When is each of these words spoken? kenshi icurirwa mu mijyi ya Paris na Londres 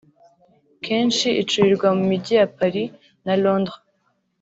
kenshi 0.85 1.27
icurirwa 1.41 1.87
mu 1.97 2.03
mijyi 2.09 2.33
ya 2.41 2.47
Paris 2.57 2.91
na 3.25 3.33
Londres 3.43 3.79